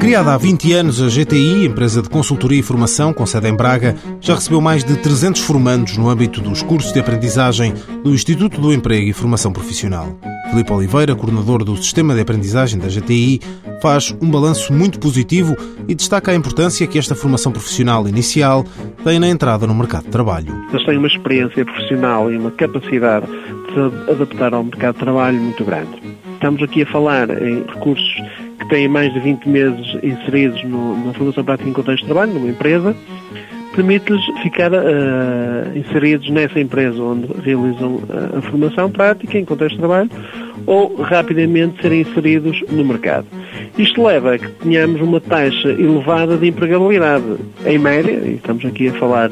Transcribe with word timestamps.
Criada 0.00 0.32
há 0.32 0.38
20 0.38 0.72
anos, 0.72 1.02
a 1.02 1.08
GTI, 1.08 1.66
empresa 1.66 2.00
de 2.00 2.08
consultoria 2.08 2.58
e 2.58 2.62
formação 2.62 3.12
com 3.12 3.26
sede 3.26 3.48
em 3.48 3.54
Braga, 3.54 3.94
já 4.18 4.34
recebeu 4.34 4.58
mais 4.58 4.82
de 4.82 4.96
300 4.96 5.42
formandos 5.42 5.98
no 5.98 6.08
âmbito 6.08 6.40
dos 6.40 6.62
cursos 6.62 6.90
de 6.90 6.98
aprendizagem 6.98 7.74
do 8.02 8.14
Instituto 8.14 8.58
do 8.58 8.72
Emprego 8.72 9.06
e 9.06 9.12
Formação 9.12 9.52
Profissional. 9.52 10.18
Filipe 10.48 10.72
Oliveira, 10.72 11.14
coordenador 11.14 11.62
do 11.62 11.76
Sistema 11.76 12.14
de 12.14 12.22
Aprendizagem 12.22 12.80
da 12.80 12.88
GTI, 12.88 13.42
faz 13.82 14.16
um 14.22 14.30
balanço 14.30 14.72
muito 14.72 14.98
positivo 14.98 15.54
e 15.86 15.94
destaca 15.94 16.32
a 16.32 16.34
importância 16.34 16.86
que 16.86 16.98
esta 16.98 17.14
formação 17.14 17.52
profissional 17.52 18.08
inicial 18.08 18.64
tem 19.04 19.20
na 19.20 19.28
entrada 19.28 19.66
no 19.66 19.74
mercado 19.74 20.04
de 20.04 20.10
trabalho. 20.10 20.64
Eles 20.72 20.86
têm 20.86 20.96
uma 20.96 21.08
experiência 21.08 21.62
profissional 21.62 22.32
e 22.32 22.38
uma 22.38 22.50
capacidade 22.52 23.26
de 23.26 24.10
adaptar 24.10 24.54
ao 24.54 24.64
mercado 24.64 24.94
de 24.94 25.00
trabalho 25.00 25.40
muito 25.40 25.62
grande. 25.62 25.90
Estamos 26.34 26.62
aqui 26.62 26.82
a 26.82 26.86
falar 26.86 27.30
em 27.42 27.64
recursos 27.66 28.16
têm 28.70 28.88
mais 28.88 29.12
de 29.12 29.20
20 29.20 29.48
meses 29.48 29.98
inseridos 30.02 30.62
no, 30.64 31.04
na 31.04 31.12
formação 31.12 31.44
prática 31.44 31.68
em 31.68 31.72
contexto 31.72 32.02
de 32.02 32.06
trabalho, 32.06 32.32
numa 32.32 32.48
empresa, 32.48 32.96
permite-lhes 33.74 34.24
ficar 34.42 34.72
uh, 34.72 35.76
inseridos 35.76 36.30
nessa 36.30 36.58
empresa 36.58 37.00
onde 37.02 37.28
realizam 37.42 38.00
eh, 38.08 38.38
a 38.38 38.42
formação 38.42 38.90
prática 38.90 39.38
em 39.38 39.44
contexto 39.44 39.74
de 39.74 39.78
trabalho 39.78 40.10
ou 40.66 40.96
rapidamente 40.96 41.80
serem 41.80 42.00
inseridos 42.00 42.62
no 42.70 42.84
mercado. 42.84 43.26
Isto 43.78 44.04
leva 44.04 44.34
a 44.34 44.38
que 44.38 44.48
tenhamos 44.48 45.00
uma 45.00 45.20
taxa 45.20 45.68
elevada 45.68 46.36
de 46.36 46.48
empregabilidade. 46.48 47.24
Em 47.64 47.78
média, 47.78 48.12
e 48.12 48.34
estamos 48.34 48.64
aqui 48.64 48.88
a 48.88 48.92
falar 48.94 49.30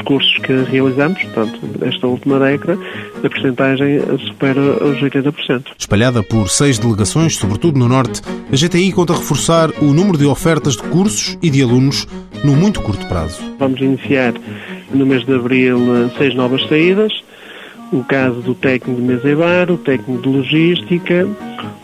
dos 0.00 0.02
cursos 0.02 0.36
que 0.38 0.52
realizamos, 0.52 1.22
portanto, 1.22 1.60
esta 1.82 2.06
última 2.06 2.38
década, 2.38 2.78
a 3.22 3.28
percentagem 3.28 4.00
supera 4.26 4.60
os 4.60 4.98
80%. 5.00 5.64
Espalhada 5.78 6.22
por 6.22 6.48
seis 6.48 6.78
delegações, 6.78 7.36
sobretudo 7.36 7.78
no 7.78 7.88
Norte, 7.88 8.22
a 8.52 8.56
GTI 8.56 8.92
conta 8.92 9.12
reforçar 9.12 9.70
o 9.80 9.86
número 9.92 10.18
de 10.18 10.26
ofertas 10.26 10.76
de 10.76 10.82
cursos 10.84 11.38
e 11.42 11.50
de 11.50 11.62
alunos 11.62 12.06
no 12.44 12.56
muito 12.56 12.80
curto 12.80 13.06
prazo. 13.06 13.40
Vamos 13.58 13.80
iniciar 13.80 14.34
no 14.92 15.06
mês 15.06 15.24
de 15.24 15.34
abril 15.34 15.78
seis 16.16 16.34
novas 16.34 16.66
saídas. 16.68 17.12
O 17.92 18.04
caso 18.04 18.40
do 18.40 18.54
técnico 18.54 19.00
de 19.00 19.06
mesa 19.06 19.28
e 19.28 19.34
bar, 19.34 19.68
o 19.68 19.76
técnico 19.76 20.22
de 20.22 20.28
logística, 20.28 21.28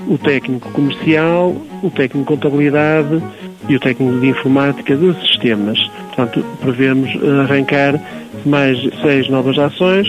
o 0.06 0.16
técnico 0.16 0.70
comercial, 0.70 1.56
o 1.82 1.90
técnico 1.90 2.18
de 2.18 2.40
contabilidade 2.40 3.22
e 3.68 3.74
o 3.74 3.80
técnico 3.80 4.20
de 4.20 4.28
informática 4.28 4.96
de 4.96 5.12
sistemas. 5.26 5.78
Portanto, 6.16 6.42
prevemos 6.60 7.10
arrancar 7.42 8.00
mais 8.46 8.78
seis 9.02 9.28
novas 9.28 9.58
ações 9.58 10.08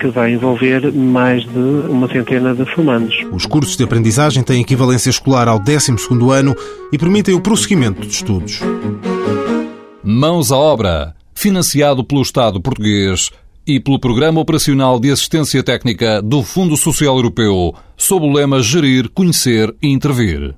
que 0.00 0.08
vai 0.08 0.32
envolver 0.32 0.90
mais 0.92 1.44
de 1.44 1.58
uma 1.58 2.08
centena 2.08 2.54
de 2.54 2.64
formandos. 2.64 3.14
Os 3.30 3.44
cursos 3.44 3.76
de 3.76 3.84
aprendizagem 3.84 4.42
têm 4.42 4.62
equivalência 4.62 5.10
escolar 5.10 5.46
ao 5.46 5.60
12º 5.60 6.30
ano 6.30 6.56
e 6.90 6.96
permitem 6.96 7.34
o 7.34 7.40
prosseguimento 7.40 8.00
de 8.00 8.12
estudos. 8.14 8.60
Mãos 10.02 10.50
à 10.50 10.56
obra, 10.56 11.14
financiado 11.34 12.02
pelo 12.02 12.22
Estado 12.22 12.60
português 12.60 13.30
e 13.66 13.78
pelo 13.78 14.00
Programa 14.00 14.40
Operacional 14.40 14.98
de 14.98 15.10
Assistência 15.10 15.62
Técnica 15.62 16.22
do 16.22 16.42
Fundo 16.42 16.74
Social 16.74 17.16
Europeu, 17.16 17.74
sob 17.96 18.24
o 18.24 18.32
lema 18.32 18.62
Gerir, 18.62 19.10
Conhecer 19.10 19.74
e 19.82 19.88
Intervir. 19.88 20.54